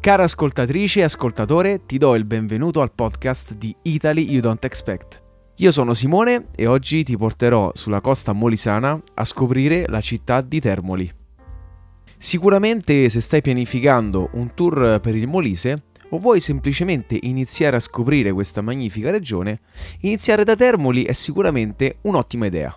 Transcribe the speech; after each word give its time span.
Cara 0.00 0.22
ascoltatrice 0.22 1.00
e 1.00 1.02
ascoltatore, 1.02 1.84
ti 1.84 1.98
do 1.98 2.14
il 2.14 2.24
benvenuto 2.24 2.80
al 2.80 2.92
podcast 2.92 3.54
di 3.54 3.74
Italy 3.82 4.30
You 4.30 4.40
Don't 4.40 4.64
Expect. 4.64 5.22
Io 5.56 5.72
sono 5.72 5.92
Simone 5.92 6.46
e 6.54 6.68
oggi 6.68 7.02
ti 7.02 7.16
porterò 7.16 7.72
sulla 7.74 8.00
costa 8.00 8.32
molisana 8.32 8.98
a 9.14 9.24
scoprire 9.24 9.86
la 9.88 10.00
città 10.00 10.40
di 10.40 10.60
Termoli. 10.60 11.12
Sicuramente 12.16 13.08
se 13.08 13.20
stai 13.20 13.42
pianificando 13.42 14.30
un 14.34 14.54
tour 14.54 15.00
per 15.00 15.16
il 15.16 15.26
Molise 15.26 15.86
o 16.10 16.18
vuoi 16.18 16.38
semplicemente 16.38 17.18
iniziare 17.20 17.74
a 17.74 17.80
scoprire 17.80 18.32
questa 18.32 18.60
magnifica 18.60 19.10
regione, 19.10 19.60
iniziare 20.02 20.44
da 20.44 20.54
Termoli 20.54 21.02
è 21.02 21.12
sicuramente 21.12 21.98
un'ottima 22.02 22.46
idea. 22.46 22.74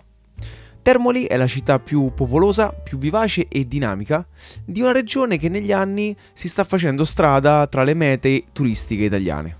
Termoli 0.82 1.24
è 1.26 1.36
la 1.36 1.46
città 1.46 1.78
più 1.78 2.12
popolosa, 2.12 2.70
più 2.70 2.98
vivace 2.98 3.46
e 3.48 3.68
dinamica 3.68 4.26
di 4.64 4.80
una 4.80 4.90
regione 4.90 5.38
che 5.38 5.48
negli 5.48 5.70
anni 5.70 6.14
si 6.32 6.48
sta 6.48 6.64
facendo 6.64 7.04
strada 7.04 7.68
tra 7.68 7.84
le 7.84 7.94
mete 7.94 8.44
turistiche 8.52 9.04
italiane. 9.04 9.56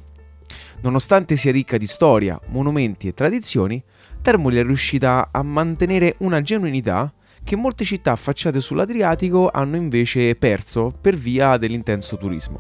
Nonostante 0.83 1.37
sia 1.37 1.53
ricca 1.53 1.77
di 1.77 1.87
storia, 1.87 2.41
monumenti 2.49 3.07
e 3.07 3.15
tradizioni, 3.15 3.81
Termoli 4.21 4.57
è 4.59 4.65
riuscita 4.65 5.29
a 5.31 5.43
mantenere 5.43 6.17
una 6.19 6.43
genuinità 6.43 7.13
che 7.45 7.57
molte 7.57 7.85
città 7.85 8.13
affacciate 8.13 8.61
sull'Adriatico 8.61 9.49
hanno 9.49 9.77
invece 9.77 10.35
perso 10.35 10.93
per 11.01 11.17
via 11.17 11.57
dell'intenso 11.57 12.17
turismo. 12.17 12.59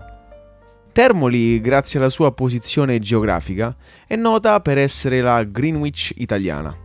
Termoli, 0.93 1.61
grazie 1.61 1.99
alla 1.99 2.09
sua 2.09 2.33
posizione 2.33 2.99
geografica, 2.99 3.75
è 4.07 4.15
nota 4.15 4.61
per 4.61 4.79
essere 4.79 5.21
la 5.21 5.43
Greenwich 5.43 6.13
italiana. 6.17 6.77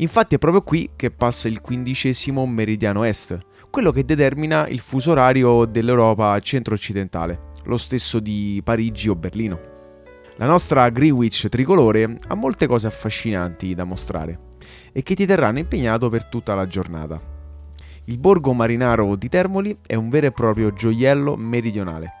Infatti 0.00 0.34
è 0.34 0.38
proprio 0.38 0.62
qui 0.62 0.92
che 0.96 1.10
passa 1.10 1.46
il 1.48 1.60
quindicesimo 1.60 2.46
meridiano 2.46 3.04
est, 3.04 3.38
quello 3.68 3.92
che 3.92 4.04
determina 4.04 4.66
il 4.66 4.80
fuso 4.80 5.10
orario 5.10 5.66
dell'Europa 5.66 6.38
centro-occidentale, 6.40 7.50
lo 7.64 7.76
stesso 7.76 8.18
di 8.18 8.62
Parigi 8.64 9.10
o 9.10 9.14
Berlino. 9.14 9.60
La 10.36 10.46
nostra 10.46 10.88
Greenwich 10.88 11.48
tricolore 11.50 12.16
ha 12.28 12.34
molte 12.34 12.66
cose 12.66 12.86
affascinanti 12.86 13.74
da 13.74 13.84
mostrare 13.84 14.48
e 14.90 15.02
che 15.02 15.14
ti 15.14 15.26
terranno 15.26 15.58
impegnato 15.58 16.08
per 16.08 16.24
tutta 16.24 16.54
la 16.54 16.66
giornata. 16.66 17.20
Il 18.04 18.18
borgo 18.18 18.54
marinaro 18.54 19.16
di 19.16 19.28
Termoli 19.28 19.76
è 19.86 19.96
un 19.96 20.08
vero 20.08 20.28
e 20.28 20.32
proprio 20.32 20.72
gioiello 20.72 21.36
meridionale. 21.36 22.19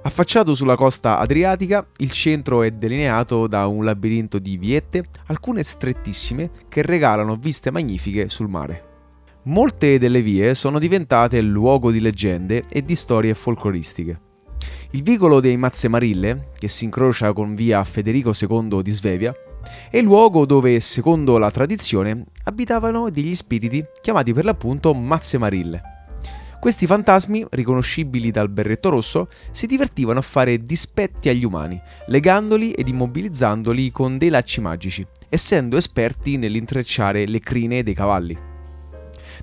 Affacciato 0.00 0.54
sulla 0.54 0.76
costa 0.76 1.18
adriatica, 1.18 1.86
il 1.98 2.10
centro 2.12 2.62
è 2.62 2.70
delineato 2.70 3.46
da 3.46 3.66
un 3.66 3.84
labirinto 3.84 4.38
di 4.38 4.56
viette, 4.56 5.04
alcune 5.26 5.62
strettissime, 5.62 6.50
che 6.68 6.82
regalano 6.82 7.36
viste 7.36 7.70
magnifiche 7.70 8.28
sul 8.28 8.48
mare. 8.48 8.84
Molte 9.44 9.98
delle 9.98 10.22
vie 10.22 10.54
sono 10.54 10.78
diventate 10.78 11.40
luogo 11.40 11.90
di 11.90 12.00
leggende 12.00 12.64
e 12.68 12.84
di 12.84 12.94
storie 12.94 13.34
folcloristiche. 13.34 14.20
Il 14.90 15.02
vicolo 15.02 15.40
dei 15.40 15.56
Mazzemarille, 15.56 16.48
che 16.56 16.68
si 16.68 16.84
incrocia 16.84 17.32
con 17.32 17.54
via 17.54 17.82
Federico 17.84 18.32
II 18.38 18.82
di 18.82 18.90
Svevia, 18.90 19.34
è 19.90 19.98
il 19.98 20.04
luogo 20.04 20.46
dove, 20.46 20.78
secondo 20.80 21.38
la 21.38 21.50
tradizione, 21.50 22.24
abitavano 22.44 23.10
degli 23.10 23.34
spiriti 23.34 23.84
chiamati 24.00 24.32
per 24.32 24.44
l'appunto 24.44 24.94
Mazzemarille. 24.94 25.97
Questi 26.60 26.86
fantasmi, 26.86 27.46
riconoscibili 27.50 28.32
dal 28.32 28.48
berretto 28.48 28.88
rosso, 28.88 29.28
si 29.52 29.66
divertivano 29.66 30.18
a 30.18 30.22
fare 30.22 30.58
dispetti 30.58 31.28
agli 31.28 31.44
umani, 31.44 31.80
legandoli 32.06 32.72
ed 32.72 32.88
immobilizzandoli 32.88 33.92
con 33.92 34.18
dei 34.18 34.28
lacci 34.28 34.60
magici, 34.60 35.06
essendo 35.28 35.76
esperti 35.76 36.36
nell'intrecciare 36.36 37.26
le 37.26 37.38
crine 37.38 37.84
dei 37.84 37.94
cavalli. 37.94 38.36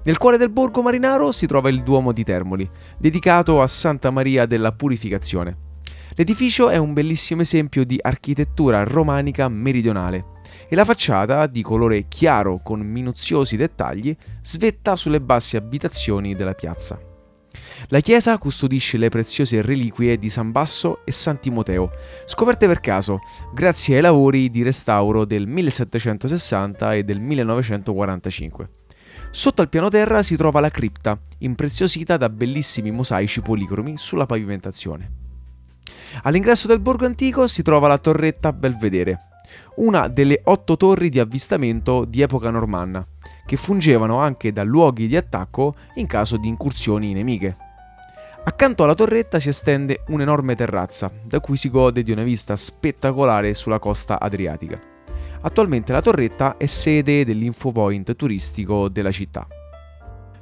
Nel 0.03 0.17
cuore 0.17 0.37
del 0.37 0.51
borgo 0.51 0.81
marinaro 0.81 1.31
si 1.31 1.47
trova 1.47 1.69
il 1.69 1.83
Duomo 1.83 2.11
di 2.11 2.25
Termoli, 2.25 2.69
dedicato 2.97 3.61
a 3.61 3.67
Santa 3.67 4.11
Maria 4.11 4.45
della 4.45 4.73
Purificazione. 4.73 5.74
L'edificio 6.17 6.69
è 6.69 6.77
un 6.77 6.93
bellissimo 6.93 7.41
esempio 7.41 7.83
di 7.83 7.99
architettura 8.01 8.83
romanica 8.83 9.49
meridionale 9.49 10.33
e 10.69 10.75
la 10.75 10.85
facciata, 10.85 11.45
di 11.45 11.61
colore 11.61 12.07
chiaro 12.07 12.61
con 12.63 12.79
minuziosi 12.79 13.57
dettagli, 13.57 14.15
svetta 14.41 14.95
sulle 14.95 15.19
basse 15.19 15.57
abitazioni 15.57 16.33
della 16.33 16.53
piazza. 16.53 16.97
La 17.89 17.99
chiesa 17.99 18.37
custodisce 18.37 18.97
le 18.97 19.09
preziose 19.09 19.61
reliquie 19.61 20.17
di 20.17 20.29
San 20.29 20.51
Basso 20.51 21.01
e 21.03 21.11
San 21.11 21.37
Timoteo, 21.37 21.91
scoperte 22.25 22.65
per 22.65 22.79
caso 22.79 23.19
grazie 23.53 23.97
ai 23.97 24.01
lavori 24.01 24.49
di 24.49 24.63
restauro 24.63 25.25
del 25.25 25.45
1760 25.47 26.93
e 26.95 27.03
del 27.03 27.19
1945. 27.19 28.69
Sotto 29.31 29.61
al 29.61 29.67
piano 29.67 29.89
terra 29.89 30.23
si 30.23 30.37
trova 30.37 30.61
la 30.61 30.69
cripta, 30.69 31.19
impreziosita 31.39 32.15
da 32.15 32.29
bellissimi 32.29 32.91
mosaici 32.91 33.41
policromi 33.41 33.97
sulla 33.97 34.25
pavimentazione. 34.25 35.24
All'ingresso 36.23 36.67
del 36.67 36.79
borgo 36.79 37.05
antico 37.05 37.47
si 37.47 37.61
trova 37.61 37.87
la 37.87 37.97
torretta 37.97 38.53
Belvedere, 38.53 39.19
una 39.75 40.07
delle 40.07 40.39
otto 40.43 40.77
torri 40.77 41.09
di 41.09 41.19
avvistamento 41.19 42.05
di 42.05 42.21
epoca 42.21 42.49
normanna, 42.49 43.05
che 43.45 43.57
fungevano 43.57 44.19
anche 44.19 44.51
da 44.51 44.63
luoghi 44.63 45.07
di 45.07 45.15
attacco 45.15 45.75
in 45.95 46.07
caso 46.07 46.37
di 46.37 46.47
incursioni 46.47 47.13
nemiche. 47.13 47.57
Accanto 48.47 48.83
alla 48.83 48.93
torretta 48.93 49.39
si 49.39 49.49
estende 49.49 50.03
un'enorme 50.07 50.55
terrazza, 50.55 51.11
da 51.23 51.39
cui 51.39 51.57
si 51.57 51.69
gode 51.69 52.03
di 52.03 52.11
una 52.11 52.23
vista 52.23 52.55
spettacolare 52.55 53.53
sulla 53.53 53.79
costa 53.79 54.19
adriatica. 54.19 54.79
Attualmente 55.41 55.91
la 55.91 56.01
torretta 56.01 56.57
è 56.57 56.65
sede 56.65 57.25
dell'infopoint 57.25 58.15
turistico 58.15 58.87
della 58.89 59.11
città. 59.11 59.47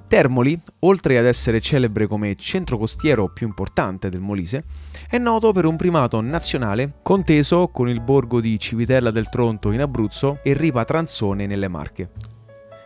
Termoli, 0.08 0.60
oltre 0.80 1.18
ad 1.18 1.26
essere 1.26 1.60
celebre 1.60 2.08
come 2.08 2.36
centro 2.36 2.78
costiero 2.78 3.30
più 3.30 3.48
importante 3.48 4.10
del 4.10 4.20
Molise, 4.20 4.64
è 5.10 5.18
noto 5.18 5.52
per 5.52 5.66
un 5.66 5.76
primato 5.76 6.22
nazionale 6.22 7.00
conteso 7.02 7.70
con 7.70 7.90
il 7.90 8.00
borgo 8.00 8.40
di 8.40 8.60
Civitella 8.60 9.10
del 9.10 9.30
Tronto 9.30 9.72
in 9.72 9.82
Abruzzo 9.82 10.40
e 10.44 10.54
Ripa 10.54 10.86
Transone 10.86 11.48
nelle 11.48 11.68
Marche. 11.68 12.10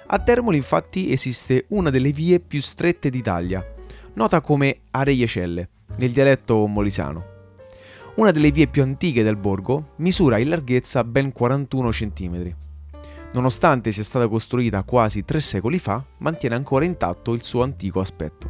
A 0.08 0.20
Termoli 0.20 0.58
infatti 0.58 1.12
esiste 1.12 1.66
una 1.70 1.90
delle 1.90 2.12
vie 2.12 2.40
più 2.40 2.62
strette 2.62 3.10
d'Italia, 3.10 3.66
nota 4.14 4.40
come 4.40 4.82
Areiecelle, 4.92 5.70
nel 5.98 6.12
dialetto 6.12 6.66
molisano. 6.66 7.36
Una 8.16 8.32
delle 8.32 8.52
vie 8.52 8.68
più 8.68 8.82
antiche 8.82 9.22
del 9.22 9.36
borgo 9.36 9.90
misura 9.98 10.38
in 10.38 10.50
larghezza 10.50 11.04
ben 11.04 11.32
41 11.34 11.90
cm. 11.90 12.56
Nonostante 13.38 13.92
sia 13.92 14.04
stata 14.04 14.28
costruita 14.28 14.82
quasi 14.82 15.24
tre 15.24 15.42
secoli 15.42 15.78
fa, 15.78 16.04
mantiene 16.18 16.56
ancora 16.56 16.86
intatto 16.86 17.34
il 17.34 17.44
suo 17.44 17.62
antico 17.62 18.00
aspetto. 18.00 18.50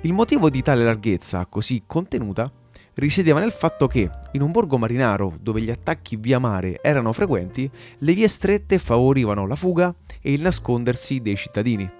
Il 0.00 0.12
motivo 0.12 0.50
di 0.50 0.62
tale 0.62 0.82
larghezza 0.82 1.46
così 1.46 1.84
contenuta 1.86 2.50
risiedeva 2.94 3.38
nel 3.38 3.52
fatto 3.52 3.86
che, 3.86 4.10
in 4.32 4.42
un 4.42 4.50
borgo 4.50 4.78
marinaro 4.78 5.32
dove 5.40 5.60
gli 5.60 5.70
attacchi 5.70 6.16
via 6.16 6.40
mare 6.40 6.80
erano 6.82 7.12
frequenti, 7.12 7.70
le 7.98 8.14
vie 8.14 8.26
strette 8.26 8.78
favorivano 8.78 9.46
la 9.46 9.54
fuga 9.54 9.94
e 10.20 10.32
il 10.32 10.42
nascondersi 10.42 11.20
dei 11.20 11.36
cittadini. 11.36 11.97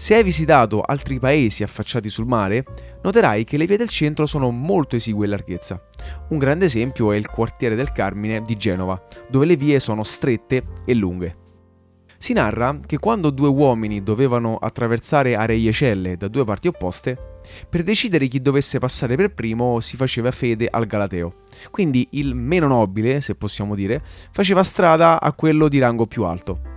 Se 0.00 0.14
hai 0.14 0.22
visitato 0.22 0.80
altri 0.80 1.18
paesi 1.18 1.62
affacciati 1.62 2.08
sul 2.08 2.24
mare, 2.24 2.64
noterai 3.02 3.44
che 3.44 3.58
le 3.58 3.66
vie 3.66 3.76
del 3.76 3.90
centro 3.90 4.24
sono 4.24 4.48
molto 4.50 4.96
esigue 4.96 5.26
in 5.26 5.30
larghezza. 5.32 5.78
Un 6.30 6.38
grande 6.38 6.64
esempio 6.64 7.12
è 7.12 7.18
il 7.18 7.28
quartiere 7.28 7.74
del 7.74 7.92
Carmine 7.92 8.40
di 8.40 8.56
Genova, 8.56 8.98
dove 9.28 9.44
le 9.44 9.56
vie 9.56 9.78
sono 9.78 10.02
strette 10.02 10.64
e 10.86 10.94
lunghe. 10.94 11.36
Si 12.16 12.32
narra 12.32 12.80
che 12.86 12.98
quando 12.98 13.28
due 13.28 13.48
uomini 13.48 14.02
dovevano 14.02 14.56
attraversare 14.56 15.34
aree 15.34 15.70
celle 15.70 16.16
da 16.16 16.28
due 16.28 16.44
parti 16.44 16.68
opposte, 16.68 17.42
per 17.68 17.82
decidere 17.82 18.26
chi 18.26 18.40
dovesse 18.40 18.78
passare 18.78 19.16
per 19.16 19.34
primo 19.34 19.80
si 19.80 19.96
faceva 19.98 20.30
fede 20.30 20.66
al 20.70 20.86
Galateo. 20.86 21.42
Quindi 21.70 22.08
il 22.12 22.34
meno 22.34 22.68
nobile, 22.68 23.20
se 23.20 23.34
possiamo 23.34 23.74
dire, 23.74 24.02
faceva 24.32 24.62
strada 24.62 25.20
a 25.20 25.30
quello 25.34 25.68
di 25.68 25.78
rango 25.78 26.06
più 26.06 26.24
alto. 26.24 26.69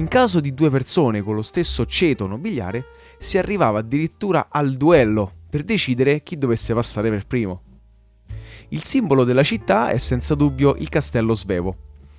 In 0.00 0.08
caso 0.08 0.40
di 0.40 0.54
due 0.54 0.70
persone 0.70 1.20
con 1.20 1.34
lo 1.34 1.42
stesso 1.42 1.84
ceto 1.84 2.26
nobiliare, 2.26 2.86
si 3.18 3.36
arrivava 3.36 3.80
addirittura 3.80 4.46
al 4.50 4.74
duello 4.76 5.30
per 5.50 5.62
decidere 5.62 6.22
chi 6.22 6.38
dovesse 6.38 6.72
passare 6.72 7.10
per 7.10 7.26
primo. 7.26 7.62
Il 8.68 8.82
simbolo 8.82 9.24
della 9.24 9.42
città 9.42 9.90
è 9.90 9.98
senza 9.98 10.34
dubbio 10.34 10.74
il 10.76 10.88
castello 10.88 11.34
Svevo, 11.34 11.76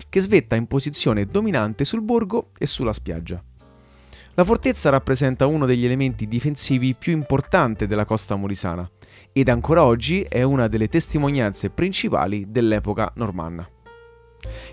che 0.10 0.20
svetta 0.20 0.56
in 0.56 0.68
posizione 0.68 1.26
dominante 1.26 1.84
sul 1.84 2.04
borgo 2.04 2.52
e 2.60 2.68
sulla 2.68 2.94
spiaggia. 2.94 3.44
La 4.36 4.44
fortezza 4.44 4.92
rappresenta 4.92 5.48
uno 5.48 5.66
degli 5.66 5.84
elementi 5.84 6.28
difensivi 6.28 6.94
più 6.94 7.14
importanti 7.14 7.88
della 7.88 8.06
costa 8.06 8.36
molisana 8.36 8.88
ed 9.34 9.50
ancora 9.50 9.84
oggi 9.84 10.22
è 10.22 10.44
una 10.44 10.68
delle 10.68 10.88
testimonianze 10.88 11.72
principali 11.72 12.46
dell'epoca 12.48 13.12
normanna. 13.16 13.68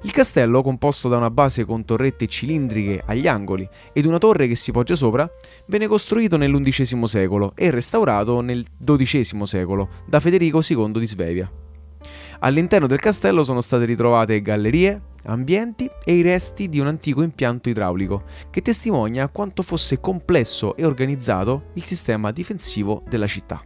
Il 0.03 0.12
castello, 0.12 0.62
composto 0.62 1.09
da 1.09 1.17
una 1.17 1.31
base 1.31 1.65
con 1.65 1.85
torrette 1.85 2.26
cilindriche 2.26 3.03
agli 3.05 3.26
angoli 3.26 3.69
ed 3.93 4.06
una 4.06 4.19
torre 4.19 4.47
che 4.47 4.55
si 4.55 4.73
poggia 4.73 4.94
sopra, 4.94 5.31
venne 5.67 5.87
costruito 5.87 6.37
nell'undicesimo 6.37 7.06
secolo 7.06 7.53
e 7.55 7.70
restaurato 7.70 8.41
nel 8.41 8.65
XII 8.82 9.47
secolo 9.47 9.88
da 10.06 10.20
Federico 10.20 10.61
II 10.67 10.93
di 10.93 11.06
Svevia. 11.06 11.50
All'interno 12.41 12.87
del 12.87 13.00
castello 13.00 13.43
sono 13.43 13.61
state 13.61 13.85
ritrovate 13.85 14.41
gallerie, 14.41 15.03
ambienti 15.25 15.91
e 16.05 16.14
i 16.14 16.23
resti 16.23 16.69
di 16.69 16.79
un 16.79 16.87
antico 16.87 17.23
impianto 17.23 17.69
idraulico 17.69 18.23
che 18.50 18.62
testimonia 18.62 19.29
quanto 19.29 19.62
fosse 19.62 19.99
complesso 20.00 20.76
e 20.76 20.85
organizzato 20.85 21.71
il 21.75 21.85
sistema 21.85 22.31
difensivo 22.31 23.03
della 23.09 23.26
città. 23.26 23.61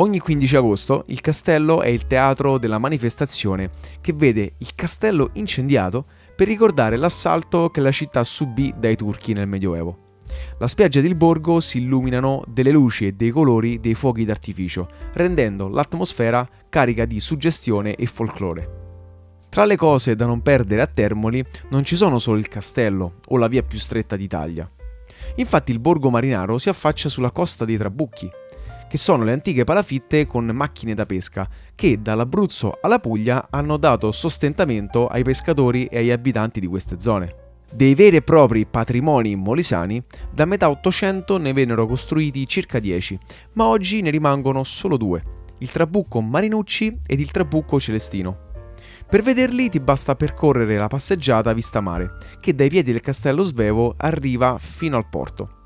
Ogni 0.00 0.18
15 0.18 0.56
agosto 0.56 1.04
il 1.08 1.20
castello 1.20 1.82
è 1.82 1.88
il 1.88 2.06
teatro 2.06 2.56
della 2.56 2.78
manifestazione 2.78 3.68
che 4.00 4.14
vede 4.14 4.54
il 4.56 4.74
castello 4.74 5.28
incendiato 5.34 6.06
per 6.34 6.48
ricordare 6.48 6.96
l'assalto 6.96 7.68
che 7.68 7.82
la 7.82 7.90
città 7.90 8.24
subì 8.24 8.72
dai 8.74 8.96
turchi 8.96 9.34
nel 9.34 9.46
Medioevo. 9.46 10.16
La 10.58 10.68
spiaggia 10.68 11.02
del 11.02 11.16
borgo 11.16 11.60
si 11.60 11.80
illuminano 11.80 12.42
delle 12.46 12.70
luci 12.70 13.08
e 13.08 13.12
dei 13.12 13.28
colori 13.28 13.78
dei 13.78 13.92
fuochi 13.92 14.24
d'artificio, 14.24 14.88
rendendo 15.12 15.68
l'atmosfera 15.68 16.48
carica 16.70 17.04
di 17.04 17.20
suggestione 17.20 17.94
e 17.94 18.06
folklore. 18.06 18.78
Tra 19.50 19.66
le 19.66 19.76
cose 19.76 20.16
da 20.16 20.24
non 20.24 20.40
perdere 20.40 20.80
a 20.80 20.86
Termoli 20.86 21.44
non 21.68 21.84
ci 21.84 21.94
sono 21.94 22.18
solo 22.18 22.38
il 22.38 22.48
castello 22.48 23.16
o 23.28 23.36
la 23.36 23.48
via 23.48 23.62
più 23.62 23.78
stretta 23.78 24.16
d'Italia. 24.16 24.66
Infatti 25.36 25.72
il 25.72 25.78
borgo 25.78 26.08
marinaro 26.08 26.56
si 26.56 26.70
affaccia 26.70 27.10
sulla 27.10 27.30
costa 27.32 27.66
dei 27.66 27.76
Trabucchi, 27.76 28.30
che 28.90 28.98
sono 28.98 29.22
le 29.22 29.32
antiche 29.32 29.62
palafitte 29.62 30.26
con 30.26 30.46
macchine 30.46 30.94
da 30.94 31.06
pesca 31.06 31.48
che 31.76 32.02
dall'Abruzzo 32.02 32.78
alla 32.82 32.98
Puglia 32.98 33.46
hanno 33.48 33.76
dato 33.76 34.10
sostentamento 34.10 35.06
ai 35.06 35.22
pescatori 35.22 35.84
e 35.84 35.98
agli 35.98 36.10
abitanti 36.10 36.58
di 36.58 36.66
queste 36.66 36.98
zone. 36.98 37.36
Dei 37.72 37.94
veri 37.94 38.16
e 38.16 38.22
propri 38.22 38.66
patrimoni 38.66 39.36
molisani, 39.36 40.02
da 40.32 40.44
metà 40.44 40.68
800 40.70 41.38
ne 41.38 41.52
vennero 41.52 41.86
costruiti 41.86 42.44
circa 42.48 42.80
10, 42.80 43.16
ma 43.52 43.66
oggi 43.66 44.02
ne 44.02 44.10
rimangono 44.10 44.64
solo 44.64 44.96
due, 44.96 45.22
il 45.58 45.70
Trabucco 45.70 46.20
Marinucci 46.20 46.98
ed 47.06 47.20
il 47.20 47.30
Trabucco 47.30 47.78
Celestino. 47.78 48.48
Per 49.08 49.22
vederli 49.22 49.68
ti 49.68 49.78
basta 49.78 50.16
percorrere 50.16 50.76
la 50.76 50.88
passeggiata 50.88 51.52
vista 51.52 51.80
mare, 51.80 52.16
che 52.40 52.56
dai 52.56 52.68
piedi 52.68 52.90
del 52.90 53.00
castello 53.00 53.44
Svevo 53.44 53.94
arriva 53.96 54.58
fino 54.58 54.96
al 54.96 55.08
porto. 55.08 55.58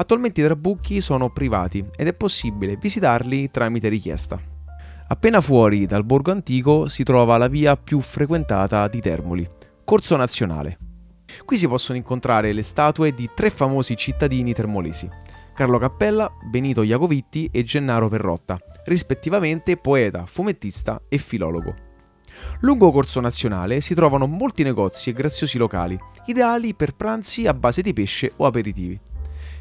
Attualmente 0.00 0.40
i 0.40 0.44
trabucchi 0.44 1.02
sono 1.02 1.28
privati 1.28 1.84
ed 1.94 2.06
è 2.06 2.14
possibile 2.14 2.76
visitarli 2.76 3.50
tramite 3.50 3.90
richiesta. 3.90 4.40
Appena 5.08 5.42
fuori 5.42 5.84
dal 5.84 6.06
borgo 6.06 6.30
antico 6.30 6.88
si 6.88 7.02
trova 7.02 7.36
la 7.36 7.48
via 7.48 7.76
più 7.76 8.00
frequentata 8.00 8.88
di 8.88 8.98
Termoli, 9.02 9.46
Corso 9.84 10.16
Nazionale. 10.16 10.78
Qui 11.44 11.58
si 11.58 11.68
possono 11.68 11.98
incontrare 11.98 12.54
le 12.54 12.62
statue 12.62 13.12
di 13.12 13.28
tre 13.34 13.50
famosi 13.50 13.94
cittadini 13.94 14.54
termolesi, 14.54 15.06
Carlo 15.54 15.76
Cappella, 15.76 16.32
Benito 16.48 16.82
Iacovitti 16.82 17.50
e 17.52 17.62
Gennaro 17.62 18.08
Perrotta, 18.08 18.58
rispettivamente 18.86 19.76
poeta, 19.76 20.24
fumettista 20.24 21.02
e 21.10 21.18
filologo. 21.18 21.74
Lungo 22.60 22.90
Corso 22.90 23.20
Nazionale 23.20 23.82
si 23.82 23.92
trovano 23.94 24.26
molti 24.26 24.62
negozi 24.62 25.10
e 25.10 25.12
graziosi 25.12 25.58
locali, 25.58 25.98
ideali 26.24 26.74
per 26.74 26.94
pranzi 26.94 27.46
a 27.46 27.52
base 27.52 27.82
di 27.82 27.92
pesce 27.92 28.32
o 28.36 28.46
aperitivi. 28.46 28.98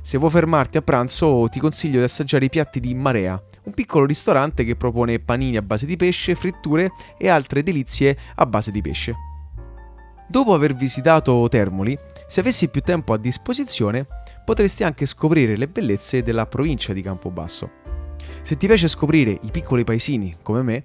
Se 0.02 0.18
vuoi 0.18 0.32
fermarti 0.32 0.78
a 0.78 0.82
pranzo 0.82 1.48
ti 1.50 1.60
consiglio 1.60 2.00
di 2.00 2.06
assaggiare 2.06 2.46
i 2.46 2.50
piatti 2.50 2.80
di 2.80 2.94
Marea, 2.96 3.42
un 3.64 3.74
piccolo 3.74 4.06
ristorante 4.06 4.64
che 4.64 4.76
propone 4.76 5.20
panini 5.20 5.58
a 5.58 5.62
base 5.62 5.86
di 5.86 5.98
pesce, 5.98 6.36
fritture 6.36 6.92
e 7.18 7.28
altre 7.28 7.64
delizie 7.64 8.18
a 8.36 8.46
base 8.46 8.72
di 8.72 8.82
pesce. 8.82 9.16
Dopo 10.28 10.54
aver 10.54 10.76
visitato 10.76 11.48
Termoli, 11.50 11.98
se 12.28 12.40
avessi 12.40 12.70
più 12.70 12.82
tempo 12.82 13.14
a 13.14 13.18
disposizione, 13.18 14.08
potresti 14.46 14.84
anche 14.84 15.06
scoprire 15.06 15.58
le 15.58 15.68
bellezze 15.68 16.22
della 16.22 16.46
provincia 16.46 16.94
di 16.94 17.02
Campobasso. 17.02 17.72
Se 18.42 18.56
ti 18.56 18.68
piace 18.68 18.88
scoprire 18.88 19.32
i 19.32 19.50
piccoli 19.52 19.84
paesini 19.84 20.38
come 20.42 20.62
me, 20.62 20.84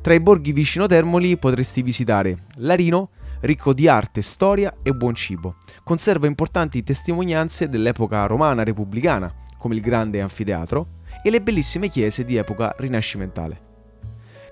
tra 0.00 0.14
i 0.14 0.20
borghi 0.20 0.52
vicino 0.52 0.86
Termoli 0.86 1.36
potresti 1.36 1.82
visitare 1.82 2.38
Larino, 2.56 3.10
ricco 3.40 3.72
di 3.72 3.88
arte, 3.88 4.22
storia 4.22 4.74
e 4.82 4.92
buon 4.92 5.14
cibo. 5.14 5.56
Conserva 5.82 6.26
importanti 6.26 6.82
testimonianze 6.82 7.68
dell'epoca 7.68 8.26
romana 8.26 8.62
repubblicana, 8.62 9.32
come 9.58 9.74
il 9.74 9.80
grande 9.80 10.20
anfiteatro, 10.20 10.88
e 11.22 11.30
le 11.30 11.40
bellissime 11.40 11.88
chiese 11.88 12.24
di 12.24 12.36
epoca 12.36 12.74
rinascimentale. 12.78 13.60